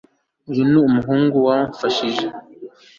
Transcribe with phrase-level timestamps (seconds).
[0.49, 2.25] uyu ni umuhungu wamfashije